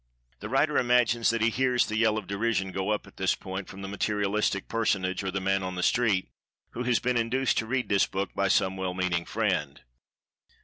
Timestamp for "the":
0.39-0.49, 1.85-1.95, 3.83-3.87, 5.75-5.83